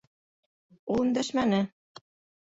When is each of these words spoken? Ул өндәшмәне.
Ул 0.95 1.03
өндәшмәне. 1.03 1.59